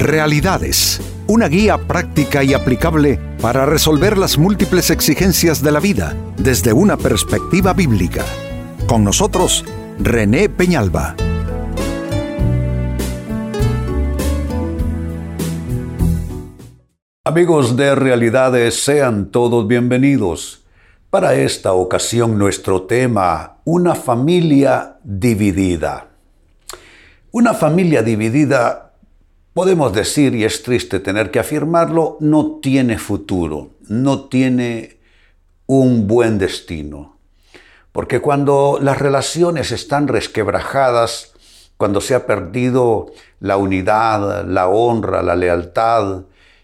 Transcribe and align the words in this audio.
Realidades, 0.00 0.98
una 1.26 1.46
guía 1.46 1.76
práctica 1.76 2.42
y 2.42 2.54
aplicable 2.54 3.20
para 3.42 3.66
resolver 3.66 4.16
las 4.16 4.38
múltiples 4.38 4.88
exigencias 4.88 5.62
de 5.62 5.72
la 5.72 5.78
vida 5.78 6.16
desde 6.38 6.72
una 6.72 6.96
perspectiva 6.96 7.74
bíblica. 7.74 8.24
Con 8.86 9.04
nosotros, 9.04 9.62
René 9.98 10.48
Peñalba. 10.48 11.16
Amigos 17.22 17.76
de 17.76 17.94
Realidades, 17.94 18.82
sean 18.82 19.30
todos 19.30 19.68
bienvenidos. 19.68 20.64
Para 21.10 21.34
esta 21.34 21.74
ocasión 21.74 22.38
nuestro 22.38 22.84
tema, 22.84 23.58
una 23.64 23.94
familia 23.94 24.96
dividida. 25.04 26.06
Una 27.32 27.52
familia 27.52 28.02
dividida, 28.02 28.89
podemos 29.54 29.92
decir, 29.92 30.34
y 30.34 30.44
es 30.44 30.62
triste 30.62 31.00
tener 31.00 31.30
que 31.30 31.38
afirmarlo, 31.38 32.16
no 32.20 32.60
tiene 32.62 32.98
futuro, 32.98 33.70
no 33.88 34.28
tiene 34.28 34.98
un 35.66 36.06
buen 36.06 36.38
destino. 36.38 37.16
Porque 37.92 38.20
cuando 38.20 38.78
las 38.80 38.98
relaciones 38.98 39.72
están 39.72 40.08
resquebrajadas, 40.08 41.32
cuando 41.76 42.00
se 42.00 42.14
ha 42.14 42.26
perdido 42.26 43.12
la 43.40 43.56
unidad, 43.56 44.44
la 44.46 44.68
honra, 44.68 45.22
la 45.22 45.34
lealtad, 45.34 46.22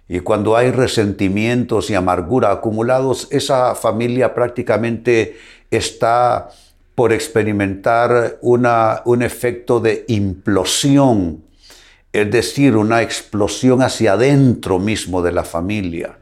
y 0.09 0.21
cuando 0.21 0.57
hay 0.57 0.71
resentimientos 0.71 1.91
y 1.91 1.95
amargura 1.95 2.53
acumulados, 2.53 3.27
esa 3.31 3.75
familia 3.75 4.35
prácticamente 4.35 5.37
está 5.71 6.51
por 6.95 7.13
experimentar 7.13 8.39
un 8.41 9.23
efecto 9.23 9.81
de 9.81 10.05
implosión, 10.09 11.46
es 12.17 12.31
decir, 12.31 12.77
una 12.77 13.03
explosión 13.03 13.83
hacia 13.83 14.13
adentro 14.13 14.79
mismo 14.79 15.23
de 15.23 15.33
la 15.33 15.45
familia. 15.45 16.19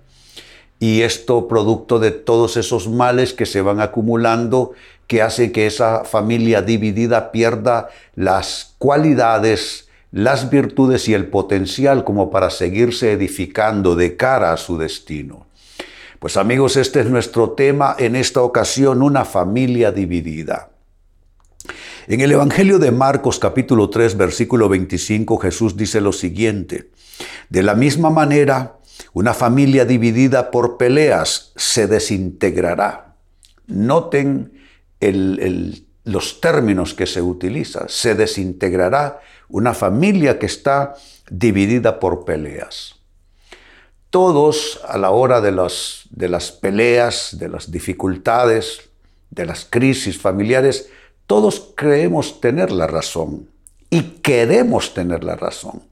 Y 0.80 1.02
esto 1.02 1.46
producto 1.46 2.00
de 2.00 2.10
todos 2.10 2.56
esos 2.56 2.88
males 2.88 3.32
que 3.32 3.46
se 3.46 3.62
van 3.62 3.80
acumulando, 3.80 4.72
que 5.06 5.22
hace 5.22 5.52
que 5.52 5.66
esa 5.66 6.04
familia 6.04 6.62
dividida 6.62 7.30
pierda 7.30 7.88
las 8.16 8.74
cualidades, 8.78 9.88
las 10.10 10.50
virtudes 10.50 11.08
y 11.08 11.14
el 11.14 11.26
potencial 11.26 12.02
como 12.02 12.30
para 12.30 12.50
seguirse 12.50 13.12
edificando 13.12 13.94
de 13.94 14.16
cara 14.16 14.52
a 14.52 14.56
su 14.56 14.76
destino. 14.76 15.46
Pues 16.18 16.36
amigos, 16.36 16.76
este 16.76 17.00
es 17.00 17.06
nuestro 17.06 17.50
tema 17.50 17.94
en 17.98 18.16
esta 18.16 18.42
ocasión, 18.42 19.00
una 19.02 19.24
familia 19.24 19.92
dividida. 19.92 20.70
En 22.06 22.20
el 22.20 22.32
Evangelio 22.32 22.78
de 22.78 22.90
Marcos 22.90 23.38
capítulo 23.38 23.88
3 23.88 24.16
versículo 24.18 24.68
25 24.68 25.38
Jesús 25.38 25.76
dice 25.76 26.02
lo 26.02 26.12
siguiente, 26.12 26.90
de 27.48 27.62
la 27.62 27.74
misma 27.74 28.10
manera, 28.10 28.78
una 29.14 29.32
familia 29.32 29.86
dividida 29.86 30.50
por 30.50 30.76
peleas 30.76 31.52
se 31.56 31.86
desintegrará. 31.86 33.16
Noten 33.66 34.52
los 36.04 36.40
términos 36.40 36.92
que 36.92 37.06
se 37.06 37.22
utilizan. 37.22 37.88
Se 37.88 38.14
desintegrará 38.14 39.20
una 39.48 39.72
familia 39.72 40.38
que 40.38 40.46
está 40.46 40.94
dividida 41.30 42.00
por 42.00 42.24
peleas 42.24 42.96
todos 44.14 44.80
a 44.86 44.96
la 44.96 45.10
hora 45.10 45.40
de, 45.40 45.50
de 46.10 46.28
las 46.28 46.52
peleas, 46.52 47.36
de 47.36 47.48
las 47.48 47.72
dificultades, 47.72 48.90
de 49.30 49.44
las 49.44 49.66
crisis 49.68 50.16
familiares, 50.16 50.88
todos 51.26 51.72
creemos 51.74 52.40
tener 52.40 52.70
la 52.70 52.86
razón 52.86 53.48
y 53.90 54.02
queremos 54.22 54.94
tener 54.94 55.24
la 55.24 55.36
razón. 55.36 55.82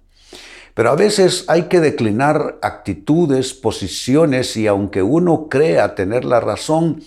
Pero 0.74 0.90
a 0.90 0.96
veces 0.96 1.44
hay 1.48 1.64
que 1.64 1.80
declinar 1.80 2.58
actitudes, 2.62 3.52
posiciones 3.52 4.56
y 4.56 4.66
aunque 4.66 5.02
uno 5.02 5.48
crea 5.48 5.94
tener 5.94 6.24
la 6.24 6.40
razón, 6.40 7.02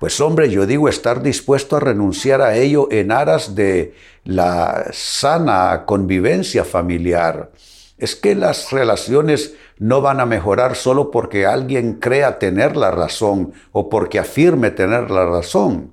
pues 0.00 0.20
hombre, 0.20 0.50
yo 0.50 0.66
digo 0.66 0.88
estar 0.88 1.22
dispuesto 1.22 1.76
a 1.76 1.80
renunciar 1.80 2.40
a 2.40 2.56
ello 2.56 2.88
en 2.90 3.12
aras 3.12 3.54
de 3.54 3.94
la 4.24 4.86
sana 4.92 5.84
convivencia 5.86 6.64
familiar. 6.64 7.52
Es 7.98 8.16
que 8.16 8.34
las 8.34 8.72
relaciones 8.72 9.54
no 9.78 10.00
van 10.00 10.18
a 10.18 10.26
mejorar 10.26 10.74
solo 10.74 11.10
porque 11.10 11.46
alguien 11.46 12.00
crea 12.00 12.38
tener 12.38 12.76
la 12.76 12.90
razón 12.90 13.52
o 13.70 13.88
porque 13.88 14.18
afirme 14.18 14.70
tener 14.70 15.10
la 15.10 15.26
razón. 15.26 15.92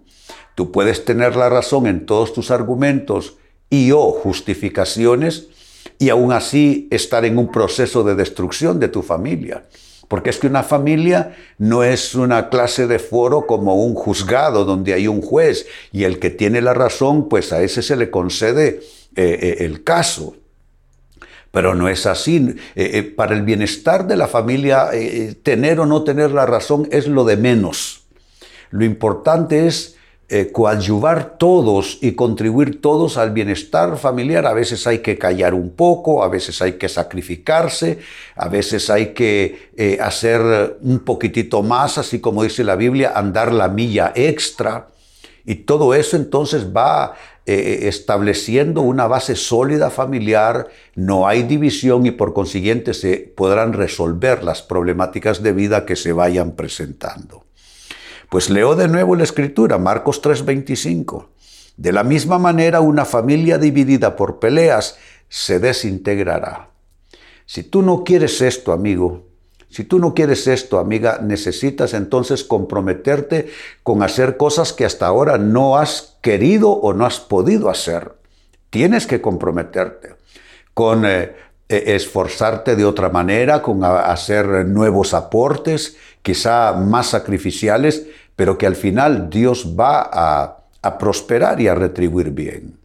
Tú 0.59 0.74
puedes 0.74 1.06
tener 1.06 1.38
la 1.38 1.47
razón 1.47 1.88
en 1.88 2.06
todos 2.06 2.34
tus 2.34 2.52
argumentos 2.52 3.38
y 3.70 3.94
o 3.94 4.12
justificaciones 4.12 5.47
y 5.97 6.09
aún 6.09 6.34
así 6.34 6.90
estar 6.92 7.24
en 7.24 7.38
un 7.38 7.50
proceso 7.50 8.03
de 8.03 8.14
destrucción 8.14 8.78
de 8.78 8.90
tu 8.90 9.02
familia. 9.02 9.64
Porque 10.09 10.30
es 10.30 10.38
que 10.38 10.47
una 10.47 10.64
familia 10.64 11.34
no 11.59 11.86
es 11.86 12.14
una 12.14 12.50
clase 12.50 12.88
de 12.88 13.00
foro 13.00 13.47
como 13.47 13.86
un 13.86 13.96
juzgado 13.96 14.66
donde 14.66 14.92
hay 14.92 15.08
un 15.08 15.22
juez 15.22 15.66
y 15.94 16.03
el 16.03 16.20
que 16.20 16.30
tiene 16.30 16.62
la 16.62 16.74
razón, 16.74 17.30
pues 17.30 17.53
a 17.53 17.62
ese 17.62 17.81
se 17.81 17.96
le 17.96 18.12
concede 18.12 18.81
eh, 19.16 19.40
eh, 19.41 19.56
el 19.59 19.86
caso. 19.86 20.36
Pero 21.52 21.74
no 21.74 21.88
es 21.88 22.06
así. 22.06 22.53
Eh, 22.76 23.03
para 23.03 23.34
el 23.34 23.44
bienestar 23.44 24.08
de 24.08 24.18
la 24.18 24.28
familia, 24.28 24.90
tener 25.41 25.80
o 25.80 25.86
no 25.86 26.03
tener 26.03 26.31
la 26.31 26.46
razón 26.46 26.86
es 26.91 27.08
lo 27.08 27.24
de 27.24 27.38
menos. 27.38 28.03
Lo 28.72 28.84
importante 28.84 29.66
es 29.66 29.96
coadyuvar 30.51 31.38
todos 31.38 31.97
y 32.01 32.12
contribuir 32.12 32.81
todos 32.81 33.17
al 33.17 33.31
bienestar 33.31 33.97
familiar. 33.97 34.45
A 34.45 34.53
veces 34.53 34.85
hay 34.85 35.00
que 35.00 35.17
callar 35.17 35.53
un 35.53 35.72
poco, 35.72 36.23
a 36.23 36.28
veces 36.28 36.62
hay 36.62 36.73
que 36.73 36.88
sacrificarse, 36.88 38.00
a 38.35 38.47
veces 38.47 38.90
hay 38.90 39.07
que 39.13 39.97
hacer 40.00 40.78
un 40.81 41.00
poquitito 41.00 41.63
más, 41.63 41.97
así 41.97 42.19
como 42.19 42.44
dice 42.44 42.63
la 42.63 42.75
Biblia, 42.75 43.13
andar 43.16 43.51
la 43.51 43.69
milla 43.69 44.13
extra. 44.16 44.88
Y 45.45 45.56
todo 45.56 45.95
eso 45.95 46.16
entonces 46.16 46.67
va 46.75 47.16
eh, 47.51 47.88
estableciendo 47.88 48.84
una 48.84 49.07
base 49.07 49.35
sólida 49.35 49.90
familiar, 49.90 50.67
no 50.94 51.28
hay 51.28 51.41
división 51.41 52.06
y 52.06 52.11
por 52.11 52.31
consiguiente 52.31 52.94
se 52.94 53.17
podrán 53.17 53.73
resolver 53.73 54.44
las 54.44 54.61
problemáticas 54.61 55.41
de 55.41 55.53
vida 55.53 55.84
que 55.84 55.96
se 55.96 56.13
vayan 56.13 56.51
presentando. 56.51 57.49
Pues 58.29 58.51
leo 58.51 58.75
de 58.75 58.88
nuevo 58.88 59.16
la 59.16 59.23
escritura, 59.23 59.79
Marcos 59.79 60.22
3:25. 60.22 61.29
De 61.78 61.91
la 61.91 62.03
misma 62.03 62.38
manera, 62.38 62.79
una 62.79 63.06
familia 63.06 63.57
dividida 63.57 64.16
por 64.16 64.40
peleas 64.40 64.97
se 65.29 65.59
desintegrará. 65.59 66.69
Si 67.45 67.63
tú 67.63 67.81
no 67.81 68.03
quieres 68.03 68.41
esto, 68.41 68.72
amigo, 68.72 69.25
si 69.69 69.84
tú 69.84 69.97
no 69.97 70.13
quieres 70.13 70.45
esto, 70.45 70.78
amiga, 70.78 71.19
necesitas 71.23 71.94
entonces 71.94 72.44
comprometerte 72.44 73.50
con 73.81 74.03
hacer 74.03 74.38
cosas 74.38 74.73
que 74.73 74.85
hasta 74.85 75.07
ahora 75.07 75.38
no 75.38 75.78
has 75.78 76.17
querido 76.22 76.69
o 76.69 76.94
no 76.94 77.06
has 77.06 77.19
podido 77.19 77.69
hacer. 77.69 78.13
Tienes 78.69 79.07
que 79.07 79.22
comprometerte 79.22 80.16
con 80.75 81.06
eh, 81.06 81.35
esforzarte 81.69 82.75
de 82.75 82.85
otra 82.85 83.09
manera, 83.09 83.62
con 83.62 83.84
hacer 83.84 84.66
nuevos 84.66 85.13
aportes, 85.13 85.97
quizá 86.22 86.74
más 86.74 87.07
sacrificiales, 87.07 88.07
pero 88.35 88.57
que 88.57 88.66
al 88.66 88.75
final 88.75 89.30
Dios 89.30 89.75
va 89.79 90.09
a, 90.12 90.58
a 90.81 90.97
prosperar 90.97 91.62
y 91.62 91.68
a 91.68 91.75
retribuir 91.75 92.31
bien. 92.31 92.78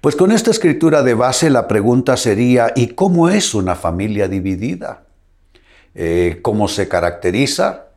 Pues 0.00 0.16
con 0.16 0.32
esta 0.32 0.50
escritura 0.50 1.02
de 1.02 1.14
base 1.14 1.50
la 1.50 1.68
pregunta 1.68 2.16
sería, 2.16 2.72
¿y 2.74 2.88
cómo 2.88 3.28
es 3.28 3.54
una 3.54 3.74
familia 3.74 4.28
dividida? 4.28 5.02
Eh, 5.94 6.38
cómo 6.42 6.68
se 6.68 6.88
caracteriza, 6.88 7.89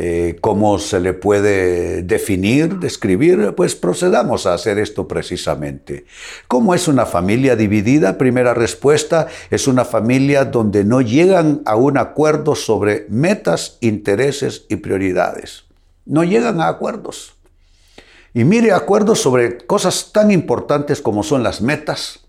eh, 0.00 0.36
cómo 0.40 0.78
se 0.78 1.00
le 1.00 1.12
puede 1.12 2.04
definir, 2.04 2.78
describir, 2.78 3.52
pues 3.56 3.74
procedamos 3.74 4.46
a 4.46 4.54
hacer 4.54 4.78
esto 4.78 5.08
precisamente. 5.08 6.04
¿Cómo 6.46 6.72
es 6.72 6.86
una 6.86 7.04
familia 7.04 7.56
dividida? 7.56 8.16
Primera 8.16 8.54
respuesta, 8.54 9.26
es 9.50 9.66
una 9.66 9.84
familia 9.84 10.44
donde 10.44 10.84
no 10.84 11.00
llegan 11.00 11.62
a 11.64 11.74
un 11.74 11.98
acuerdo 11.98 12.54
sobre 12.54 13.06
metas, 13.08 13.76
intereses 13.80 14.66
y 14.68 14.76
prioridades. 14.76 15.64
No 16.06 16.22
llegan 16.22 16.60
a 16.60 16.68
acuerdos. 16.68 17.34
Y 18.34 18.44
mire, 18.44 18.70
acuerdos 18.70 19.20
sobre 19.20 19.58
cosas 19.58 20.12
tan 20.12 20.30
importantes 20.30 21.02
como 21.02 21.24
son 21.24 21.42
las 21.42 21.60
metas, 21.60 22.20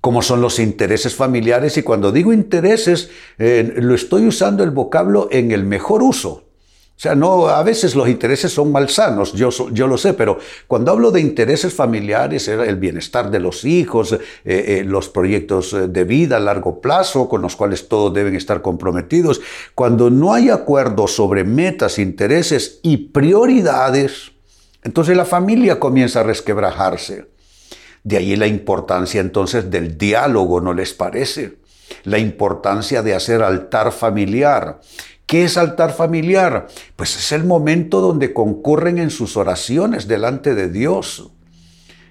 como 0.00 0.20
son 0.20 0.40
los 0.40 0.58
intereses 0.58 1.14
familiares. 1.14 1.76
Y 1.76 1.84
cuando 1.84 2.10
digo 2.10 2.32
intereses, 2.32 3.08
eh, 3.38 3.74
lo 3.76 3.94
estoy 3.94 4.26
usando 4.26 4.64
el 4.64 4.72
vocablo 4.72 5.28
en 5.30 5.52
el 5.52 5.62
mejor 5.62 6.02
uso. 6.02 6.45
O 6.96 6.98
sea, 6.98 7.14
no, 7.14 7.48
a 7.48 7.62
veces 7.62 7.94
los 7.94 8.08
intereses 8.08 8.50
son 8.50 8.72
malsanos, 8.72 9.34
yo, 9.34 9.50
yo 9.70 9.86
lo 9.86 9.98
sé, 9.98 10.14
pero 10.14 10.38
cuando 10.66 10.92
hablo 10.92 11.10
de 11.10 11.20
intereses 11.20 11.74
familiares, 11.74 12.48
el 12.48 12.76
bienestar 12.76 13.30
de 13.30 13.38
los 13.38 13.66
hijos, 13.66 14.12
eh, 14.12 14.18
eh, 14.44 14.82
los 14.82 15.10
proyectos 15.10 15.76
de 15.90 16.04
vida 16.04 16.38
a 16.38 16.40
largo 16.40 16.80
plazo 16.80 17.28
con 17.28 17.42
los 17.42 17.54
cuales 17.54 17.86
todos 17.86 18.14
deben 18.14 18.34
estar 18.34 18.62
comprometidos, 18.62 19.42
cuando 19.74 20.08
no 20.08 20.32
hay 20.32 20.48
acuerdo 20.48 21.06
sobre 21.06 21.44
metas, 21.44 21.98
intereses 21.98 22.80
y 22.82 22.96
prioridades, 22.96 24.32
entonces 24.82 25.18
la 25.18 25.26
familia 25.26 25.78
comienza 25.78 26.20
a 26.20 26.22
resquebrajarse. 26.22 27.26
De 28.04 28.16
ahí 28.16 28.36
la 28.36 28.46
importancia 28.46 29.20
entonces 29.20 29.70
del 29.70 29.98
diálogo, 29.98 30.62
¿no 30.62 30.72
les 30.72 30.94
parece? 30.94 31.56
La 32.04 32.18
importancia 32.18 33.02
de 33.02 33.14
hacer 33.14 33.42
altar 33.42 33.92
familiar. 33.92 34.80
¿Qué 35.26 35.44
es 35.44 35.56
altar 35.56 35.92
familiar? 35.92 36.68
Pues 36.94 37.16
es 37.16 37.32
el 37.32 37.44
momento 37.44 38.00
donde 38.00 38.32
concurren 38.32 38.98
en 38.98 39.10
sus 39.10 39.36
oraciones 39.36 40.06
delante 40.06 40.54
de 40.54 40.70
Dios. 40.70 41.30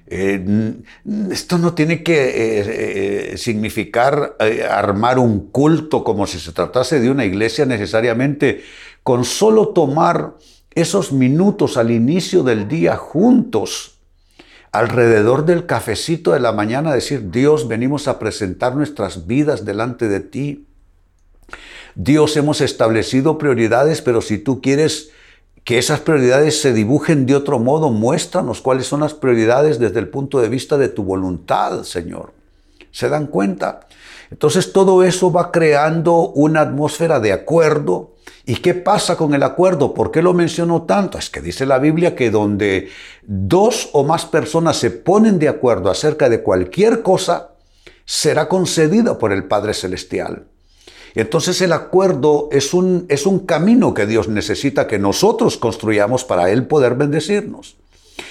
Eh, 0.08 0.76
esto 1.32 1.58
no 1.58 1.74
tiene 1.74 2.04
que 2.04 2.14
eh, 2.14 3.32
eh, 3.34 3.38
significar 3.38 4.36
armar 4.70 5.18
un 5.18 5.50
culto 5.50 6.04
como 6.04 6.28
si 6.28 6.40
se 6.40 6.52
tratase 6.52 7.00
de 7.00 7.10
una 7.10 7.26
iglesia 7.26 7.66
necesariamente. 7.66 8.64
Con 9.02 9.24
solo 9.24 9.70
tomar 9.70 10.36
esos 10.76 11.14
minutos 11.14 11.78
al 11.78 11.92
inicio 11.92 12.44
del 12.44 12.68
día 12.68 12.98
juntos 12.98 13.96
alrededor 14.74 15.46
del 15.46 15.66
cafecito 15.66 16.34
de 16.34 16.42
la 16.42 16.52
mañana 16.52 16.94
decir, 16.94 17.32
Dios, 17.32 17.70
venimos 17.70 18.10
a 18.10 18.20
presentar 18.20 18.76
nuestras 18.76 19.26
vidas 19.26 19.64
delante 19.64 20.10
de 20.10 20.20
ti. 20.20 20.68
Dios, 21.96 22.36
hemos 22.36 22.60
establecido 22.60 23.38
prioridades, 23.38 24.02
pero 24.02 24.22
si 24.22 24.38
tú 24.38 24.62
quieres 24.62 25.12
que 25.64 25.78
esas 25.78 26.02
prioridades 26.02 26.62
se 26.62 26.74
dibujen 26.74 27.26
de 27.26 27.36
otro 27.36 27.58
modo, 27.58 27.90
muéstranos 27.90 28.62
cuáles 28.62 28.86
son 28.86 29.00
las 29.00 29.14
prioridades 29.14 29.80
desde 29.80 30.00
el 30.00 30.10
punto 30.10 30.42
de 30.42 30.50
vista 30.50 30.78
de 30.78 30.90
tu 30.90 31.04
voluntad, 31.04 31.84
Señor. 31.84 32.34
¿Se 32.92 33.08
dan 33.10 33.28
cuenta? 33.28 33.88
Entonces 34.30 34.74
todo 34.74 35.04
eso 35.04 35.32
va 35.32 35.52
creando 35.52 36.30
una 36.30 36.62
atmósfera 36.62 37.20
de 37.20 37.32
acuerdo. 37.32 38.12
¿Y 38.46 38.58
qué 38.58 38.74
pasa 38.74 39.16
con 39.16 39.34
el 39.34 39.42
acuerdo? 39.42 39.94
¿Por 39.94 40.12
qué 40.12 40.22
lo 40.22 40.34
menciono 40.34 40.84
tanto? 40.84 41.18
Es 41.18 41.30
que 41.30 41.42
dice 41.42 41.66
la 41.66 41.80
Biblia 41.80 42.16
que 42.16 42.30
donde 42.30 42.90
dos 43.24 43.90
o 43.94 44.04
más 44.04 44.26
personas 44.26 44.78
se 44.78 44.92
ponen 44.92 45.40
de 45.40 45.48
acuerdo 45.48 45.90
acerca 45.90 46.30
de 46.30 46.44
cualquier 46.44 47.02
cosa, 47.02 47.52
será 48.06 48.48
concedida 48.48 49.18
por 49.18 49.32
el 49.32 49.46
Padre 49.46 49.74
Celestial. 49.74 50.46
Entonces 51.16 51.62
el 51.62 51.72
acuerdo 51.72 52.50
es 52.52 52.74
un, 52.74 53.06
es 53.08 53.26
un 53.26 53.40
camino 53.40 53.94
que 53.94 54.06
Dios 54.06 54.28
necesita 54.28 54.86
que 54.88 55.00
nosotros 55.00 55.58
construyamos 55.58 56.26
para 56.26 56.52
Él 56.52 56.68
poder 56.68 56.96
bendecirnos. 56.96 57.78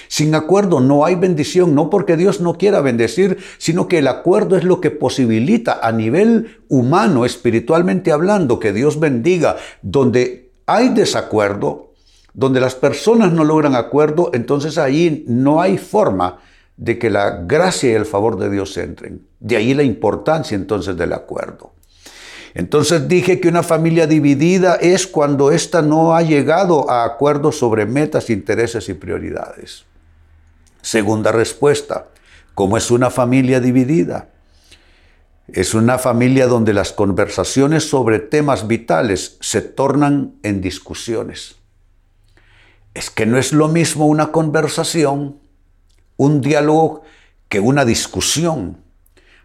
Sin 0.07 0.35
acuerdo 0.35 0.79
no 0.79 1.03
hay 1.03 1.15
bendición, 1.15 1.75
no 1.75 1.89
porque 1.89 2.15
Dios 2.15 2.41
no 2.41 2.57
quiera 2.57 2.81
bendecir, 2.81 3.39
sino 3.57 3.87
que 3.87 3.99
el 3.99 4.07
acuerdo 4.07 4.55
es 4.55 4.63
lo 4.63 4.81
que 4.81 4.91
posibilita 4.91 5.79
a 5.81 5.91
nivel 5.91 6.59
humano, 6.69 7.25
espiritualmente 7.25 8.11
hablando, 8.11 8.59
que 8.59 8.71
Dios 8.71 8.99
bendiga. 8.99 9.57
Donde 9.81 10.51
hay 10.67 10.89
desacuerdo, 10.89 11.91
donde 12.33 12.59
las 12.59 12.75
personas 12.75 13.31
no 13.31 13.43
logran 13.43 13.75
acuerdo, 13.75 14.29
entonces 14.33 14.77
ahí 14.77 15.23
no 15.27 15.61
hay 15.61 15.77
forma 15.77 16.39
de 16.77 16.99
que 16.99 17.09
la 17.09 17.43
gracia 17.45 17.91
y 17.91 17.93
el 17.93 18.05
favor 18.05 18.37
de 18.37 18.49
Dios 18.49 18.77
entren. 18.77 19.25
De 19.39 19.55
ahí 19.55 19.73
la 19.73 19.83
importancia 19.83 20.55
entonces 20.55 20.97
del 20.97 21.13
acuerdo. 21.13 21.71
Entonces 22.55 23.09
dije 23.09 23.41
que 23.41 23.49
una 23.49 23.63
familia 23.63 24.07
dividida 24.07 24.75
es 24.75 25.07
cuando 25.07 25.51
ésta 25.51 25.81
no 25.81 26.15
ha 26.15 26.21
llegado 26.21 26.89
a 26.89 27.03
acuerdos 27.03 27.59
sobre 27.59 27.85
metas, 27.85 28.29
intereses 28.29 28.87
y 28.87 28.93
prioridades. 28.93 29.83
Segunda 30.81 31.33
respuesta, 31.33 32.07
¿cómo 32.53 32.77
es 32.77 32.91
una 32.91 33.09
familia 33.09 33.59
dividida? 33.59 34.29
Es 35.49 35.73
una 35.73 35.97
familia 35.97 36.47
donde 36.47 36.73
las 36.73 36.93
conversaciones 36.93 37.89
sobre 37.89 38.19
temas 38.19 38.67
vitales 38.67 39.37
se 39.41 39.61
tornan 39.61 40.35
en 40.41 40.61
discusiones. 40.61 41.57
Es 42.93 43.09
que 43.09 43.25
no 43.25 43.37
es 43.37 43.51
lo 43.51 43.67
mismo 43.67 44.07
una 44.07 44.31
conversación, 44.31 45.39
un 46.15 46.39
diálogo, 46.39 47.03
que 47.49 47.59
una 47.59 47.83
discusión, 47.83 48.77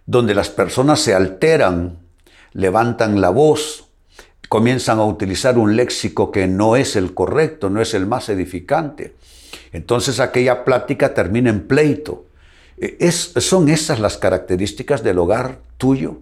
donde 0.07 0.37
las 0.37 0.49
personas 0.49 1.01
se 1.01 1.12
alteran, 1.12 1.99
levantan 2.52 3.20
la 3.20 3.31
voz, 3.31 3.88
comienzan 4.49 4.99
a 4.99 5.05
utilizar 5.05 5.58
un 5.58 5.76
léxico 5.76 6.31
que 6.32 6.47
no 6.47 6.76
es 6.76 6.97
el 6.97 7.14
correcto, 7.14 7.70
no 7.70 7.81
es 7.81 7.94
el 7.94 8.06
más 8.06 8.29
edificante. 8.29 9.14
Entonces 9.73 10.20
aquella 10.20 10.64
plática 10.64 11.14
termina 11.14 11.50
en 11.50 11.67
pleito. 11.67 12.26
E, 12.76 13.11
¿Son 13.12 13.69
esas 13.69 14.00
las 14.00 14.19
características 14.19 15.02
del 15.02 15.19
hogar 15.19 15.61
tuyo? 15.76 16.19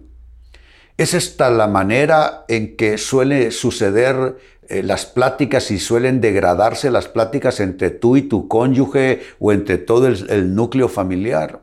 ¿Es 0.97 1.13
esta 1.13 1.49
la 1.49 1.67
manera 1.67 2.43
en 2.47 2.75
que 2.75 2.97
suele 2.97 3.51
suceder 3.51 4.37
eh, 4.67 4.83
las 4.83 5.05
pláticas 5.05 5.71
y 5.71 5.79
suelen 5.79 6.19
degradarse 6.19 6.91
las 6.91 7.07
pláticas 7.07 7.61
entre 7.61 7.89
tú 7.89 8.17
y 8.17 8.23
tu 8.23 8.47
cónyuge 8.47 9.21
o 9.39 9.53
entre 9.53 9.77
todo 9.77 10.07
el 10.07 10.53
núcleo 10.53 10.89
familiar? 10.89 11.61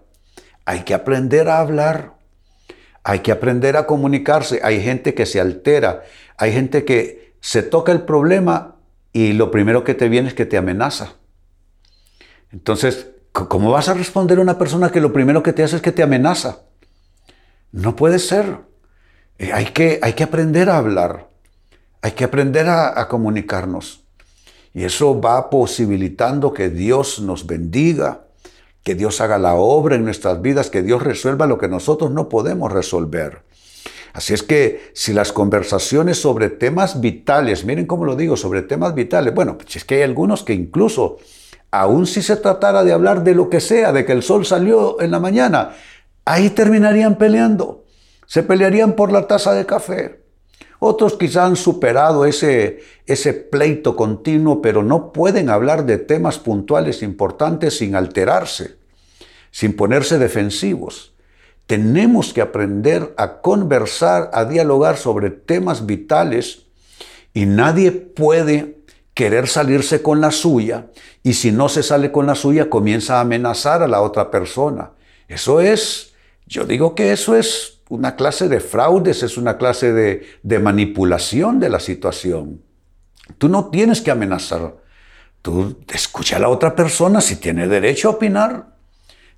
Hay 0.64 0.80
que 0.80 0.94
aprender 0.94 1.48
a 1.48 1.60
hablar. 1.60 2.15
Hay 3.08 3.20
que 3.20 3.31
aprender 3.31 3.76
a 3.76 3.87
comunicarse. 3.87 4.58
Hay 4.64 4.82
gente 4.82 5.14
que 5.14 5.26
se 5.26 5.41
altera. 5.41 6.03
Hay 6.38 6.53
gente 6.53 6.85
que 6.85 7.37
se 7.41 7.62
toca 7.62 7.93
el 7.93 8.03
problema 8.03 8.75
y 9.12 9.32
lo 9.32 9.53
primero 9.53 9.85
que 9.85 9.94
te 9.94 10.08
viene 10.08 10.26
es 10.26 10.35
que 10.35 10.44
te 10.44 10.56
amenaza. 10.56 11.12
Entonces, 12.50 13.06
¿cómo 13.31 13.70
vas 13.70 13.88
a 13.88 13.94
responder 13.94 14.38
a 14.38 14.43
una 14.43 14.58
persona 14.58 14.91
que 14.91 15.00
lo 15.00 15.12
primero 15.12 15.41
que 15.44 15.53
te 15.53 15.62
hace 15.62 15.76
es 15.76 15.82
que 15.82 15.93
te 15.93 16.03
amenaza? 16.03 16.62
No 17.70 17.94
puede 17.94 18.19
ser. 18.19 18.58
Eh, 19.38 19.52
hay, 19.52 19.67
que, 19.67 20.00
hay 20.02 20.14
que 20.14 20.25
aprender 20.25 20.69
a 20.69 20.79
hablar. 20.79 21.29
Hay 22.02 22.11
que 22.11 22.25
aprender 22.25 22.67
a, 22.67 23.00
a 23.00 23.06
comunicarnos. 23.06 24.02
Y 24.75 24.82
eso 24.82 25.20
va 25.20 25.49
posibilitando 25.49 26.52
que 26.52 26.70
Dios 26.70 27.20
nos 27.20 27.47
bendiga, 27.47 28.25
que 28.87 28.94
Dios 28.94 29.21
haga 29.21 29.37
la 29.37 29.56
obra 29.56 29.97
en 29.97 30.05
nuestras 30.05 30.41
vidas, 30.41 30.71
que 30.71 30.81
Dios 30.81 31.03
resuelva 31.03 31.49
lo 31.49 31.59
que 31.59 31.67
nosotros 31.67 32.12
no 32.12 32.29
podemos 32.29 32.71
resolver. 32.73 33.43
Así 34.12 34.33
es 34.33 34.44
que 34.44 34.93
si 34.94 35.12
las 35.12 35.33
conversaciones 35.33 36.21
sobre 36.21 36.50
temas 36.50 37.00
vitales, 37.00 37.65
miren 37.65 37.87
cómo 37.87 38.05
lo 38.05 38.15
digo, 38.15 38.37
sobre 38.37 38.62
temas 38.62 38.94
vitales, 38.94 39.35
bueno, 39.35 39.59
pues 39.59 39.75
es 39.75 39.85
que 39.85 39.97
hay 39.97 40.03
algunos 40.03 40.44
que 40.44 40.55
incluso, 40.55 41.19
aun 41.73 42.06
si 42.06 42.23
se 42.23 42.37
tratara 42.37 42.85
de 42.85 42.93
hablar 42.93 43.25
de 43.25 43.35
lo 43.35 43.50
que 43.50 43.59
sea, 43.59 43.93
de 43.93 44.05
que 44.05 44.12
el 44.12 44.23
sol 44.23 44.47
salió 44.47 45.00
en 45.00 45.11
la 45.11 45.19
mañana, 45.19 45.73
ahí 46.25 46.50
terminarían 46.50 47.19
peleando. 47.19 47.87
Se 48.25 48.44
pelearían 48.44 48.93
por 48.93 49.11
la 49.11 49.27
taza 49.27 49.53
de 49.53 49.67
café. 49.67 50.25
Otros 50.78 51.14
quizá 51.14 51.46
han 51.46 51.56
superado 51.56 52.25
ese, 52.25 52.81
ese 53.06 53.32
pleito 53.32 53.96
continuo, 53.96 54.61
pero 54.61 54.82
no 54.82 55.12
pueden 55.12 55.49
hablar 55.49 55.87
de 55.87 55.99
temas 55.99 56.38
puntuales 56.38 57.02
importantes 57.02 57.78
sin 57.78 57.94
alterarse, 57.94 58.76
sin 59.50 59.75
ponerse 59.75 60.19
defensivos. 60.19 61.14
Tenemos 61.67 62.32
que 62.32 62.43
aprender 62.43 63.14
a 63.16 63.40
conversar, 63.40 64.30
a 64.33 64.45
dialogar 64.45 64.97
sobre 64.97 65.30
temas 65.30 65.87
vitales 65.87 66.66
y 67.35 67.47
nadie 67.47 67.90
puede 67.92 68.76
querer 69.14 69.49
salirse 69.49 70.02
con 70.02 70.21
la 70.21 70.30
suya 70.30 70.88
y 71.23 71.33
si 71.33 71.50
no 71.50 71.71
se 71.71 71.83
sale 71.83 72.12
con 72.12 72.26
la 72.26 72.35
suya 72.35 72.68
comienza 72.68 73.16
a 73.16 73.23
amenazar 73.23 73.83
a 73.83 73.88
la 73.88 74.02
otra 74.02 74.30
persona. 74.30 74.92
Eso 75.26 75.61
es, 75.61 76.14
yo 76.47 76.66
digo 76.66 76.95
que 76.95 77.12
eso 77.12 77.35
es 77.35 77.75
una 77.88 78.16
clase 78.16 78.49
de 78.49 78.61
fraudes, 78.61 79.23
es 79.23 79.37
una 79.37 79.59
clase 79.59 79.93
de, 79.93 80.59
manipulación 80.59 81.61
de 81.61 81.69
la 81.69 81.81
situación. 81.81 82.62
Tú 83.38 83.49
no 83.49 83.71
tienes 83.71 84.00
que 84.00 84.11
amenazar. 84.11 84.76
Tú 85.43 85.78
escucha 85.93 86.37
a 86.37 86.40
la 86.40 86.49
otra 86.49 86.75
persona 86.75 87.21
si 87.21 87.37
tiene 87.37 87.69
derecho 87.69 88.09
a 88.09 88.12
opinar, 88.12 88.75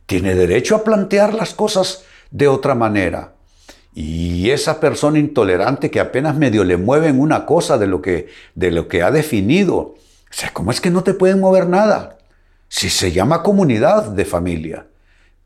tiene 0.07 0.35
derecho 0.35 0.77
a 0.77 0.85
plantear 0.85 1.35
las 1.35 1.53
cosas 1.53 2.05
de 2.31 2.49
otra 2.49 2.75
manera. 2.75 3.35
Y 3.95 4.51
esa 4.51 4.81
persona 4.81 5.19
intolerante 5.19 5.91
que 5.91 6.01
apenas 6.01 6.37
medio 6.37 6.65
le 6.65 6.77
mueven 6.77 7.21
una 7.21 7.45
cosa 7.45 7.77
de 7.77 7.87
lo 7.87 8.01
que, 8.01 8.29
de 8.55 8.71
lo 8.71 8.89
que 8.89 9.03
ha 9.03 9.11
definido, 9.11 9.97
¿cómo 10.53 10.71
es 10.71 10.81
que 10.81 10.91
no 10.91 11.03
te 11.03 11.15
pueden 11.15 11.41
mover 11.41 11.69
nada? 11.69 12.19
Si 12.69 12.91
se 12.91 13.13
llama 13.13 13.43
comunidad 13.43 14.05
de 14.05 14.25
familia, 14.25 14.87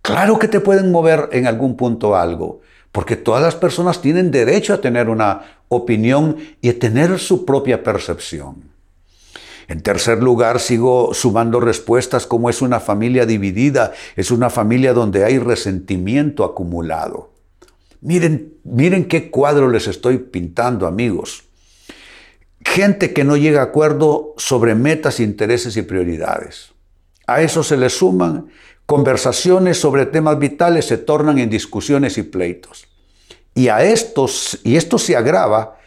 claro 0.02 0.38
que 0.38 0.48
te 0.48 0.60
pueden 0.60 0.92
mover 0.92 1.28
en 1.32 1.46
algún 1.46 1.76
punto 1.76 2.14
algo, 2.14 2.60
porque 2.92 3.16
todas 3.16 3.42
las 3.42 3.56
personas 3.56 4.02
tienen 4.02 4.30
derecho 4.30 4.74
a 4.74 4.80
tener 4.80 5.08
una 5.08 5.58
opinión 5.68 6.36
y 6.60 6.68
a 6.68 6.78
tener 6.78 7.18
su 7.18 7.46
propia 7.46 7.82
percepción. 7.82 8.70
En 9.68 9.80
tercer 9.80 10.22
lugar, 10.22 10.60
sigo 10.60 11.14
sumando 11.14 11.58
respuestas 11.58 12.26
como 12.26 12.50
es 12.50 12.60
una 12.60 12.80
familia 12.80 13.24
dividida, 13.24 13.92
es 14.16 14.30
una 14.30 14.50
familia 14.50 14.92
donde 14.92 15.24
hay 15.24 15.38
resentimiento 15.38 16.44
acumulado. 16.44 17.32
Miren, 18.02 18.54
miren 18.64 19.06
qué 19.06 19.30
cuadro 19.30 19.70
les 19.70 19.86
estoy 19.86 20.18
pintando, 20.18 20.86
amigos. 20.86 21.44
Gente 22.64 23.14
que 23.14 23.24
no 23.24 23.36
llega 23.36 23.60
a 23.60 23.64
acuerdo 23.64 24.34
sobre 24.36 24.74
metas, 24.74 25.20
intereses 25.20 25.76
y 25.76 25.82
prioridades. 25.82 26.72
A 27.26 27.40
eso 27.40 27.62
se 27.62 27.76
le 27.76 27.88
suman 27.88 28.48
conversaciones 28.86 29.78
sobre 29.78 30.06
temas 30.06 30.38
vitales 30.38 30.86
se 30.86 30.98
tornan 30.98 31.38
en 31.38 31.50
discusiones 31.50 32.18
y 32.18 32.22
pleitos. 32.22 32.86
Y 33.54 33.68
a 33.68 33.82
estos, 33.82 34.58
y 34.64 34.76
esto 34.76 34.98
se 34.98 35.16
agrava 35.16 35.78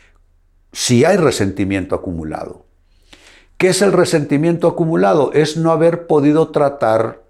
si 0.71 1.05
hay 1.05 1.17
resentimiento 1.17 1.95
acumulado. 1.95 2.65
¿Qué 3.57 3.69
es 3.69 3.81
el 3.81 3.93
resentimiento 3.93 4.67
acumulado? 4.67 5.31
Es 5.33 5.55
no 5.55 5.71
haber 5.71 6.07
podido 6.07 6.49
tratar 6.49 7.23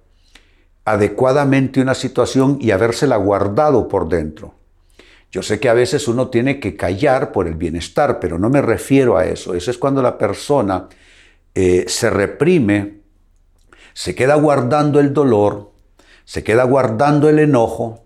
adecuadamente 0.83 1.81
una 1.81 1.95
situación 1.95 2.57
y 2.61 2.71
habérsela 2.71 3.17
guardado 3.17 3.87
por 3.87 4.07
dentro. 4.07 4.55
Yo 5.31 5.41
sé 5.43 5.59
que 5.59 5.69
a 5.69 5.73
veces 5.73 6.07
uno 6.07 6.29
tiene 6.29 6.59
que 6.59 6.77
callar 6.77 7.31
por 7.31 7.47
el 7.47 7.55
bienestar, 7.55 8.19
pero 8.19 8.39
no 8.39 8.49
me 8.49 8.61
refiero 8.61 9.17
a 9.17 9.25
eso. 9.25 9.53
Eso 9.53 9.69
es 9.69 9.77
cuando 9.77 10.01
la 10.01 10.17
persona 10.17 10.87
eh, 11.53 11.85
se 11.87 12.09
reprime, 12.09 13.01
se 13.95 14.13
queda 14.13 14.35
guardando 14.35 14.99
el 14.99 15.11
dolor, 15.11 15.71
se 16.25 16.43
queda 16.43 16.65
guardando 16.65 17.29
el 17.29 17.39
enojo 17.39 18.03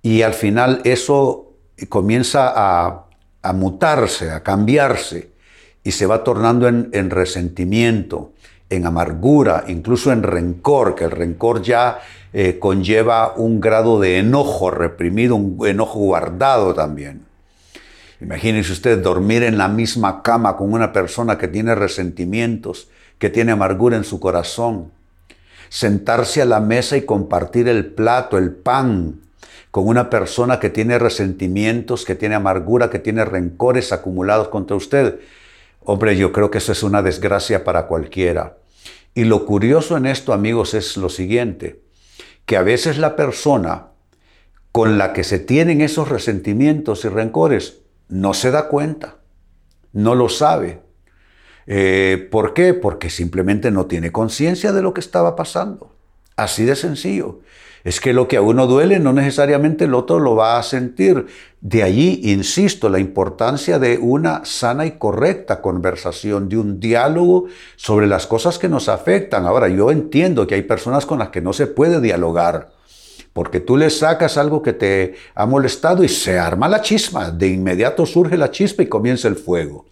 y 0.00 0.22
al 0.22 0.32
final 0.32 0.80
eso 0.84 1.52
comienza 1.90 2.52
a, 2.54 3.04
mutarse, 3.52 4.30
a 4.30 4.42
cambiarse 4.42 5.32
y 5.84 5.90
se 5.90 6.06
va 6.06 6.24
tornando 6.24 6.66
en 6.68 7.10
resentimiento, 7.10 8.32
en 8.70 8.86
amargura, 8.86 9.64
incluso 9.68 10.12
en 10.12 10.22
rencor, 10.22 10.94
que 10.94 11.04
el 11.04 11.10
rencor 11.10 11.62
ya 11.62 12.00
eh, 12.32 12.58
conlleva 12.58 13.34
un 13.36 13.60
grado 13.60 13.98
de 13.98 14.18
enojo 14.18 14.70
reprimido, 14.70 15.36
un 15.36 15.66
enojo 15.66 15.98
guardado 15.98 16.74
también. 16.74 17.22
Imagínese 18.20 18.72
usted 18.72 19.02
dormir 19.02 19.42
en 19.42 19.58
la 19.58 19.68
misma 19.68 20.22
cama 20.22 20.56
con 20.56 20.72
una 20.72 20.92
persona 20.92 21.38
que 21.38 21.48
tiene 21.48 21.74
resentimientos, 21.74 22.88
que 23.18 23.30
tiene 23.30 23.52
amargura 23.52 23.96
en 23.96 24.04
su 24.04 24.20
corazón. 24.20 24.92
Sentarse 25.68 26.42
a 26.42 26.44
la 26.46 26.60
mesa 26.60 26.96
y 26.96 27.02
compartir 27.02 27.68
el 27.68 27.86
plato, 27.86 28.38
el 28.38 28.52
pan, 28.52 29.20
con 29.70 29.86
una 29.86 30.10
persona 30.10 30.60
que 30.60 30.70
tiene 30.70 30.98
resentimientos, 30.98 32.04
que 32.04 32.14
tiene 32.14 32.34
amargura, 32.34 32.90
que 32.90 32.98
tiene 32.98 33.24
rencores 33.24 33.92
acumulados 33.92 34.48
contra 34.48 34.76
usted. 34.76 35.20
Hombre, 35.80 36.16
yo 36.16 36.32
creo 36.32 36.50
que 36.50 36.58
eso 36.58 36.72
es 36.72 36.82
una 36.82 37.02
desgracia 37.02 37.64
para 37.64 37.86
cualquiera. 37.86 38.58
Y 39.14 39.24
lo 39.24 39.46
curioso 39.46 39.96
en 39.96 40.06
esto, 40.06 40.32
amigos, 40.32 40.74
es 40.74 40.96
lo 40.96 41.08
siguiente, 41.08 41.82
que 42.46 42.56
a 42.56 42.62
veces 42.62 42.98
la 42.98 43.16
persona 43.16 43.88
con 44.72 44.96
la 44.96 45.12
que 45.12 45.24
se 45.24 45.38
tienen 45.38 45.80
esos 45.80 46.08
resentimientos 46.08 47.04
y 47.04 47.08
rencores 47.08 47.80
no 48.08 48.32
se 48.34 48.50
da 48.50 48.68
cuenta, 48.68 49.16
no 49.92 50.14
lo 50.14 50.28
sabe. 50.28 50.80
Eh, 51.70 52.26
¿Por 52.30 52.54
qué? 52.54 52.72
Porque 52.72 53.10
simplemente 53.10 53.70
no 53.70 53.84
tiene 53.84 54.10
conciencia 54.10 54.72
de 54.72 54.80
lo 54.80 54.94
que 54.94 55.00
estaba 55.00 55.36
pasando. 55.36 55.94
Así 56.34 56.64
de 56.64 56.74
sencillo. 56.74 57.40
Es 57.84 58.00
que 58.00 58.14
lo 58.14 58.26
que 58.26 58.38
a 58.38 58.40
uno 58.40 58.66
duele 58.66 58.98
no 58.98 59.12
necesariamente 59.12 59.84
el 59.84 59.94
otro 59.94 60.18
lo 60.18 60.34
va 60.34 60.58
a 60.58 60.62
sentir. 60.62 61.26
De 61.60 61.82
allí, 61.82 62.20
insisto, 62.24 62.88
la 62.88 62.98
importancia 62.98 63.78
de 63.78 63.98
una 63.98 64.44
sana 64.46 64.86
y 64.86 64.92
correcta 64.92 65.60
conversación, 65.60 66.48
de 66.48 66.56
un 66.56 66.80
diálogo 66.80 67.46
sobre 67.76 68.06
las 68.06 68.26
cosas 68.26 68.58
que 68.58 68.68
nos 68.68 68.88
afectan. 68.88 69.44
Ahora, 69.44 69.68
yo 69.68 69.90
entiendo 69.90 70.46
que 70.46 70.54
hay 70.54 70.62
personas 70.62 71.04
con 71.04 71.18
las 71.18 71.28
que 71.28 71.42
no 71.42 71.52
se 71.52 71.66
puede 71.66 72.00
dialogar, 72.00 72.70
porque 73.34 73.60
tú 73.60 73.76
le 73.76 73.90
sacas 73.90 74.38
algo 74.38 74.62
que 74.62 74.72
te 74.72 75.16
ha 75.34 75.44
molestado 75.44 76.02
y 76.02 76.08
se 76.08 76.38
arma 76.38 76.66
la 76.66 76.80
chisma. 76.80 77.30
De 77.30 77.48
inmediato 77.48 78.06
surge 78.06 78.38
la 78.38 78.50
chispa 78.50 78.82
y 78.82 78.86
comienza 78.86 79.28
el 79.28 79.36
fuego. 79.36 79.86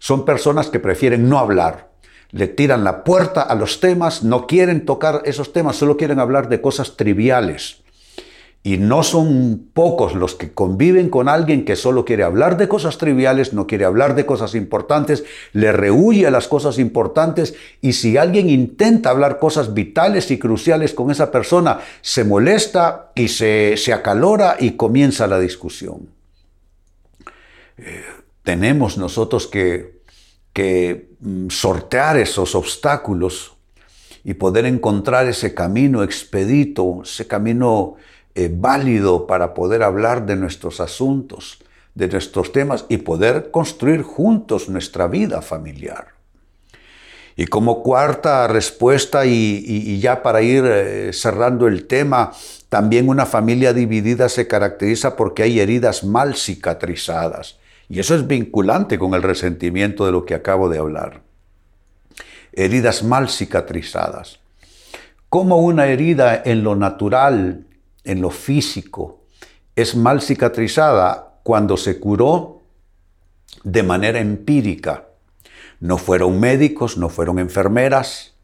Son 0.00 0.24
personas 0.24 0.66
que 0.66 0.80
prefieren 0.80 1.28
no 1.28 1.38
hablar 1.38 1.90
le 2.32 2.46
tiran 2.46 2.84
la 2.84 3.02
puerta 3.04 3.42
a 3.42 3.54
los 3.54 3.80
temas, 3.80 4.22
no 4.22 4.46
quieren 4.46 4.84
tocar 4.84 5.22
esos 5.24 5.52
temas, 5.52 5.76
solo 5.76 5.96
quieren 5.96 6.20
hablar 6.20 6.48
de 6.48 6.60
cosas 6.60 6.96
triviales. 6.96 7.82
Y 8.62 8.76
no 8.76 9.02
son 9.02 9.70
pocos 9.72 10.14
los 10.14 10.34
que 10.34 10.52
conviven 10.52 11.08
con 11.08 11.30
alguien 11.30 11.64
que 11.64 11.76
solo 11.76 12.04
quiere 12.04 12.24
hablar 12.24 12.58
de 12.58 12.68
cosas 12.68 12.98
triviales, 12.98 13.54
no 13.54 13.66
quiere 13.66 13.86
hablar 13.86 14.14
de 14.14 14.26
cosas 14.26 14.54
importantes, 14.54 15.24
le 15.54 15.72
rehuye 15.72 16.26
a 16.26 16.30
las 16.30 16.46
cosas 16.46 16.78
importantes 16.78 17.54
y 17.80 17.94
si 17.94 18.18
alguien 18.18 18.50
intenta 18.50 19.10
hablar 19.10 19.38
cosas 19.38 19.72
vitales 19.72 20.30
y 20.30 20.38
cruciales 20.38 20.92
con 20.92 21.10
esa 21.10 21.32
persona, 21.32 21.80
se 22.02 22.22
molesta 22.22 23.12
y 23.14 23.28
se, 23.28 23.92
acalora 23.94 24.56
y 24.60 24.72
comienza 24.72 25.26
la 25.26 25.40
discusión. 25.40 26.10
Eh, 27.78 28.04
tenemos 28.50 28.98
nosotros 28.98 29.46
que 29.46 30.02
mm, 31.20 31.50
sortear 31.50 32.16
esos 32.16 32.56
obstáculos 32.56 33.52
y 34.24 34.34
poder 34.34 34.66
encontrar 34.66 35.28
ese 35.28 35.54
camino 35.54 36.02
expedito, 36.02 37.02
ese 37.04 37.28
camino 37.28 37.94
eh, 38.34 38.50
válido 38.52 39.28
para 39.28 39.54
poder 39.54 39.84
hablar 39.84 40.26
de 40.26 40.34
nuestros 40.34 40.80
asuntos, 40.80 41.62
de 41.94 42.08
nuestros 42.08 42.50
temas 42.50 42.86
y 42.88 42.96
poder 42.96 43.52
construir 43.52 44.02
juntos 44.02 44.68
nuestra 44.68 45.06
vida 45.06 45.42
familiar. 45.42 46.08
Y 47.36 47.46
como 47.46 47.84
cuarta 47.84 48.48
respuesta, 48.48 49.26
y, 49.26 50.00
ya 50.00 50.24
para 50.24 50.42
ir 50.42 50.64
eh, 50.66 51.12
cerrando 51.12 51.68
el 51.68 51.86
tema, 51.86 52.32
también 52.68 53.08
una 53.08 53.26
familia 53.26 53.72
dividida 53.72 54.28
se 54.28 54.48
caracteriza 54.48 55.14
porque 55.14 55.44
hay 55.44 55.60
heridas 55.60 56.02
mal 56.02 56.34
cicatrizadas. 56.34 57.59
Y 57.90 57.98
eso 57.98 58.14
es 58.14 58.28
vinculante 58.28 59.00
con 59.00 59.14
el 59.14 59.22
resentimiento 59.22 60.06
de 60.06 60.12
lo 60.12 60.24
que 60.24 60.36
acabo 60.36 60.68
de 60.68 60.78
hablar. 60.78 61.22
Heridas 62.52 63.02
mal 63.02 63.28
cicatrizadas. 63.28 64.38
Como 65.28 65.58
una 65.58 65.88
herida 65.88 66.40
en 66.44 66.62
lo 66.62 66.76
natural, 66.76 67.66
en 68.04 68.20
lo 68.20 68.30
físico, 68.30 69.24
es 69.74 69.96
mal 69.96 70.22
cicatrizada 70.22 71.40
cuando 71.42 71.76
se 71.76 71.98
curó 71.98 72.62
de 73.64 73.82
manera 73.82 74.20
empírica. 74.20 75.08
No 75.80 75.98
fueron 75.98 76.38
médicos, 76.38 76.96
no 76.96 77.08
fueron 77.08 77.40
enfermeras, 77.40 78.34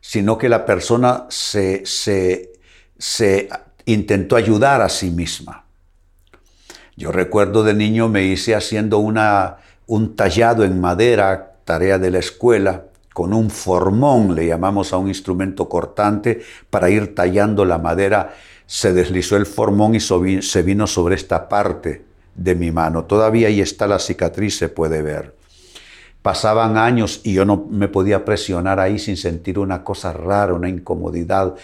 sino 0.00 0.38
que 0.38 0.48
la 0.48 0.64
persona 0.64 1.26
se, 1.28 1.84
se, 1.84 2.54
se 2.96 3.50
intentó 3.84 4.36
ayudar 4.36 4.80
a 4.80 4.88
sí 4.88 5.10
misma. 5.10 5.67
Yo 6.98 7.12
recuerdo 7.12 7.62
de 7.62 7.74
niño 7.74 8.08
me 8.08 8.24
hice 8.24 8.56
haciendo 8.56 8.98
una, 8.98 9.58
un 9.86 10.16
tallado 10.16 10.64
en 10.64 10.80
madera, 10.80 11.54
tarea 11.64 11.96
de 11.96 12.10
la 12.10 12.18
escuela, 12.18 12.86
con 13.14 13.32
un 13.32 13.50
formón, 13.50 14.34
le 14.34 14.48
llamamos 14.48 14.92
a 14.92 14.96
un 14.96 15.06
instrumento 15.06 15.68
cortante, 15.68 16.40
para 16.70 16.90
ir 16.90 17.14
tallando 17.14 17.64
la 17.64 17.78
madera. 17.78 18.34
Se 18.66 18.92
deslizó 18.92 19.36
el 19.36 19.46
formón 19.46 19.94
y 19.94 20.00
se 20.00 20.62
vino 20.62 20.88
sobre 20.88 21.14
esta 21.14 21.48
parte 21.48 22.04
de 22.34 22.56
mi 22.56 22.72
mano. 22.72 23.04
Todavía 23.04 23.46
ahí 23.46 23.60
está 23.60 23.86
la 23.86 24.00
cicatriz, 24.00 24.58
se 24.58 24.68
puede 24.68 25.00
ver. 25.00 25.36
Pasaban 26.20 26.76
años 26.76 27.20
y 27.22 27.32
yo 27.32 27.44
no 27.44 27.68
me 27.70 27.86
podía 27.86 28.24
presionar 28.24 28.80
ahí 28.80 28.98
sin 28.98 29.16
sentir 29.16 29.60
una 29.60 29.84
cosa 29.84 30.12
rara, 30.12 30.52
una 30.52 30.68
incomodidad. 30.68 31.54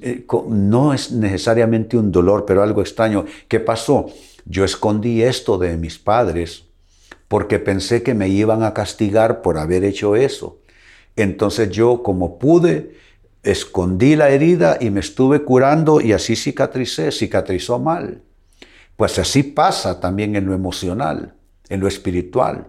Eh, 0.00 0.24
no 0.48 0.94
es 0.94 1.12
necesariamente 1.12 1.98
un 1.98 2.10
dolor, 2.10 2.46
pero 2.46 2.62
algo 2.62 2.80
extraño. 2.80 3.26
¿Qué 3.48 3.60
pasó? 3.60 4.06
Yo 4.48 4.64
escondí 4.64 5.22
esto 5.22 5.58
de 5.58 5.76
mis 5.76 5.98
padres 5.98 6.64
porque 7.28 7.58
pensé 7.58 8.02
que 8.02 8.14
me 8.14 8.28
iban 8.28 8.62
a 8.62 8.72
castigar 8.72 9.42
por 9.42 9.58
haber 9.58 9.84
hecho 9.84 10.16
eso. 10.16 10.58
Entonces 11.16 11.70
yo, 11.70 12.02
como 12.02 12.38
pude, 12.38 12.96
escondí 13.42 14.16
la 14.16 14.30
herida 14.30 14.78
y 14.80 14.88
me 14.88 15.00
estuve 15.00 15.42
curando 15.42 16.00
y 16.00 16.12
así 16.12 16.34
cicatricé, 16.34 17.12
cicatrizó 17.12 17.78
mal. 17.78 18.22
Pues 18.96 19.18
así 19.18 19.42
pasa 19.42 20.00
también 20.00 20.34
en 20.34 20.46
lo 20.46 20.54
emocional, 20.54 21.34
en 21.68 21.80
lo 21.80 21.86
espiritual. 21.86 22.68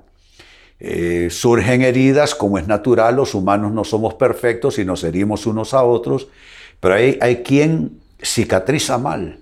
Eh, 0.81 1.29
surgen 1.31 1.81
heridas 1.81 2.35
como 2.35 2.57
es 2.57 2.67
natural, 2.67 3.15
los 3.15 3.33
humanos 3.33 3.71
no 3.71 3.85
somos 3.85 4.15
perfectos 4.15 4.79
y 4.79 4.85
nos 4.85 5.03
herimos 5.03 5.45
unos 5.45 5.73
a 5.73 5.83
otros, 5.83 6.27
pero 6.79 6.95
hay, 6.95 7.17
hay 7.21 7.37
quien 7.37 7.99
cicatriza 8.21 8.97
mal. 8.97 9.39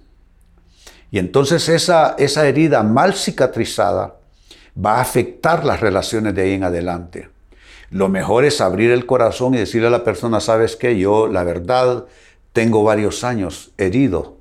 Y 1.12 1.20
entonces 1.20 1.70
esa, 1.70 2.16
esa 2.18 2.48
herida 2.48 2.84
mal 2.84 3.14
cicatrizada 3.14 4.16
va 4.84 4.98
a 4.98 5.02
afectar 5.02 5.66
las 5.66 5.80
relaciones 5.80 6.36
de 6.36 6.42
ahí 6.42 6.54
en 6.54 6.64
adelante. 6.64 7.30
Lo 7.90 8.10
mejor 8.10 8.44
es 8.44 8.60
abrir 8.60 8.92
el 8.92 9.06
corazón 9.06 9.54
y 9.54 9.58
decirle 9.58 9.88
a 9.88 9.92
la 9.92 10.04
persona, 10.04 10.40
sabes 10.40 10.76
que 10.76 11.00
yo 11.00 11.28
la 11.28 11.44
verdad 11.44 12.06
tengo 12.52 12.84
varios 12.84 13.24
años 13.24 13.72
herido, 13.78 14.38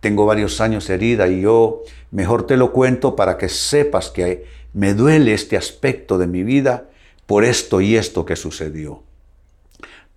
tengo 0.00 0.26
varios 0.26 0.60
años 0.60 0.90
herida 0.90 1.28
y 1.28 1.40
yo 1.40 1.82
mejor 2.10 2.46
te 2.46 2.56
lo 2.56 2.72
cuento 2.72 3.16
para 3.16 3.38
que 3.38 3.48
sepas 3.48 4.10
que 4.10 4.44
me 4.74 4.92
duele 4.92 5.32
este 5.32 5.56
aspecto 5.56 6.18
de 6.18 6.26
mi 6.26 6.42
vida 6.42 6.88
por 7.26 7.44
esto 7.44 7.80
y 7.80 7.96
esto 7.96 8.26
que 8.26 8.36
sucedió. 8.36 9.02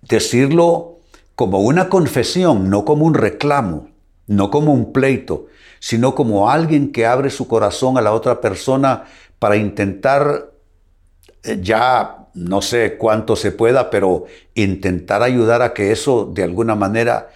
Decirlo 0.02 0.98
como 1.34 1.60
una 1.60 1.88
confesión, 1.88 2.68
no 2.68 2.84
como 2.84 3.06
un 3.06 3.14
reclamo 3.14 3.88
no 4.26 4.50
como 4.50 4.72
un 4.72 4.92
pleito, 4.92 5.46
sino 5.78 6.14
como 6.14 6.50
alguien 6.50 6.92
que 6.92 7.06
abre 7.06 7.30
su 7.30 7.46
corazón 7.46 7.98
a 7.98 8.00
la 8.00 8.12
otra 8.12 8.40
persona 8.40 9.04
para 9.38 9.56
intentar, 9.56 10.50
eh, 11.42 11.58
ya 11.60 12.26
no 12.34 12.62
sé 12.62 12.96
cuánto 12.96 13.36
se 13.36 13.52
pueda, 13.52 13.90
pero 13.90 14.26
intentar 14.54 15.22
ayudar 15.22 15.62
a 15.62 15.72
que 15.72 15.92
eso 15.92 16.30
de 16.32 16.42
alguna 16.42 16.74
manera 16.74 17.30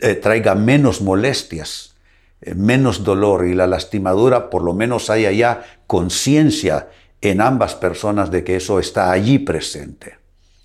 eh, 0.00 0.14
traiga 0.14 0.54
menos 0.54 1.00
molestias, 1.00 1.94
eh, 2.40 2.54
menos 2.54 3.04
dolor 3.04 3.46
y 3.46 3.54
la 3.54 3.66
lastimadura, 3.66 4.50
por 4.50 4.62
lo 4.62 4.74
menos 4.74 5.10
haya 5.10 5.32
ya 5.32 5.64
conciencia 5.86 6.88
en 7.20 7.40
ambas 7.40 7.74
personas 7.74 8.30
de 8.30 8.44
que 8.44 8.56
eso 8.56 8.78
está 8.78 9.10
allí 9.10 9.38
presente. 9.38 10.18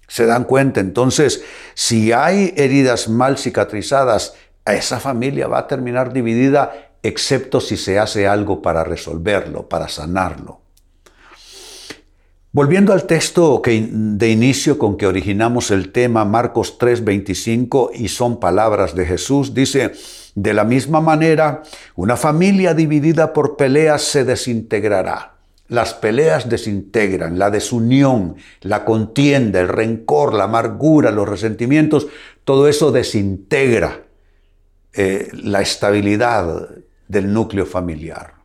¿Se 0.07 0.25
dan 0.25 0.43
cuenta? 0.43 0.79
Entonces, 0.79 1.43
si 1.73 2.11
hay 2.11 2.53
heridas 2.55 3.09
mal 3.09 3.37
cicatrizadas, 3.37 4.35
esa 4.65 4.99
familia 4.99 5.47
va 5.47 5.59
a 5.59 5.67
terminar 5.67 6.13
dividida, 6.13 6.91
excepto 7.03 7.59
si 7.59 7.75
se 7.75 7.99
hace 7.99 8.27
algo 8.27 8.61
para 8.61 8.83
resolverlo, 8.83 9.67
para 9.67 9.89
sanarlo. 9.89 10.61
Volviendo 12.55 12.93
al 12.93 13.05
texto 13.05 13.61
que, 13.61 13.89
de 13.91 14.29
inicio 14.29 14.77
con 14.77 14.95
que 14.95 15.07
originamos 15.07 15.71
el 15.71 15.91
tema, 15.91 16.23
Marcos 16.23 16.77
3:25, 16.77 17.89
y 17.95 18.07
son 18.09 18.39
palabras 18.39 18.95
de 18.95 19.05
Jesús, 19.05 19.53
dice, 19.53 19.91
de 20.35 20.53
la 20.53 20.63
misma 20.63 21.01
manera, 21.01 21.63
una 21.95 22.15
familia 22.15 22.73
dividida 22.73 23.33
por 23.33 23.57
peleas 23.57 24.03
se 24.03 24.23
desintegrará. 24.23 25.33
Las 25.67 25.95
peleas 25.95 26.47
desintegran, 26.47 27.39
la 27.39 27.49
desunión, 27.49 28.35
la 28.61 28.85
contienda, 28.85 29.59
el 29.59 29.67
rencor, 29.67 30.33
la 30.33 30.43
amargura, 30.43 31.09
los 31.09 31.27
resentimientos, 31.27 32.07
todo 32.43 32.67
eso 32.67 32.91
desintegra 32.91 34.03
eh, 34.93 35.29
la 35.33 35.61
estabilidad 35.61 36.69
del 37.07 37.33
núcleo 37.33 37.65
familiar. 37.65 38.35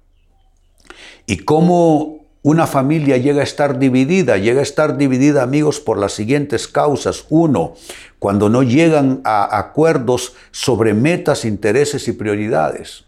Y 1.26 1.38
cómo 1.38 2.18
una 2.42 2.66
familia 2.66 3.16
llega 3.18 3.40
a 3.40 3.44
estar 3.44 3.78
dividida, 3.78 4.38
llega 4.38 4.60
a 4.60 4.62
estar 4.62 4.96
dividida, 4.96 5.42
amigos, 5.42 5.80
por 5.80 5.98
las 5.98 6.12
siguientes 6.12 6.68
causas. 6.68 7.26
Uno, 7.28 7.74
cuando 8.18 8.48
no 8.48 8.62
llegan 8.62 9.20
a 9.24 9.58
acuerdos 9.58 10.34
sobre 10.50 10.94
metas, 10.94 11.44
intereses 11.44 12.08
y 12.08 12.12
prioridades. 12.12 13.04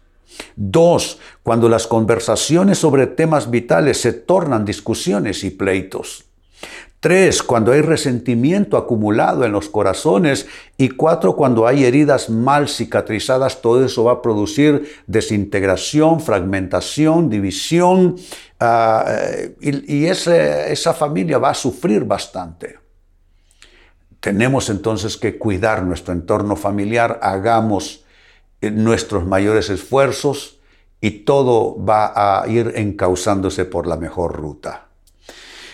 Dos, 0.55 1.19
cuando 1.43 1.69
las 1.69 1.87
conversaciones 1.87 2.77
sobre 2.77 3.07
temas 3.07 3.49
vitales 3.49 3.99
se 3.99 4.13
tornan 4.13 4.65
discusiones 4.65 5.43
y 5.43 5.49
pleitos. 5.49 6.25
Tres, 7.01 7.41
cuando 7.41 7.71
hay 7.71 7.81
resentimiento 7.81 8.77
acumulado 8.77 9.43
en 9.43 9.51
los 9.51 9.69
corazones. 9.69 10.45
Y 10.77 10.89
cuatro, 10.89 11.35
cuando 11.35 11.65
hay 11.65 11.83
heridas 11.83 12.29
mal 12.29 12.69
cicatrizadas, 12.69 13.59
todo 13.59 13.83
eso 13.83 14.03
va 14.03 14.11
a 14.13 14.21
producir 14.21 15.01
desintegración, 15.07 16.21
fragmentación, 16.21 17.27
división. 17.27 18.17
Ah, 18.59 19.03
eh, 19.07 19.55
y, 19.61 20.05
esa 20.05 20.93
familia 20.93 21.39
va 21.39 21.49
a 21.49 21.55
sufrir 21.55 22.05
bastante. 22.05 22.77
Tenemos 24.19 24.69
entonces 24.69 25.17
que 25.17 25.39
cuidar 25.39 25.81
nuestro 25.81 26.13
entorno 26.13 26.55
familiar, 26.55 27.19
hagamos 27.23 28.05
eh, 28.61 28.69
nuestros 28.69 29.25
mayores 29.25 29.71
esfuerzos 29.71 30.59
y 31.01 31.25
todo 31.25 31.83
va 31.83 32.41
a 32.43 32.47
ir 32.47 32.73
encauzándose 32.75 33.65
por 33.65 33.87
la 33.87 33.97
mejor 33.97 34.35
ruta. 34.35 34.90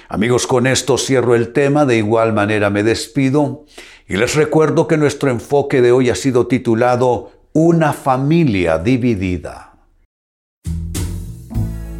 Amigos, 0.09 0.47
con 0.47 0.67
esto 0.67 0.97
cierro 0.97 1.35
el 1.35 1.51
tema, 1.51 1.85
de 1.85 1.97
igual 1.97 2.31
manera 2.31 2.69
me 2.69 2.83
despido 2.83 3.65
y 4.07 4.15
les 4.15 4.35
recuerdo 4.35 4.87
que 4.87 4.95
nuestro 4.97 5.29
enfoque 5.29 5.81
de 5.81 5.91
hoy 5.91 6.09
ha 6.09 6.15
sido 6.15 6.47
titulado 6.47 7.31
Una 7.51 7.91
familia 7.91 8.77
dividida. 8.77 9.73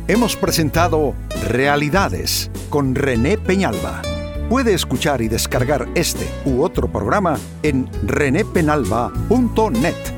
Hemos 0.08 0.38
presentado 0.38 1.16
Realidades 1.50 2.50
con 2.70 2.96
René 2.96 3.38
Peñalba. 3.38 4.02
Puede 4.50 4.74
escuchar 4.74 5.22
y 5.22 5.28
descargar 5.28 5.90
este 5.96 6.26
u 6.46 6.64
otro 6.64 6.90
programa 6.90 7.38
en 7.62 7.90
renépenalba.net 8.04 10.17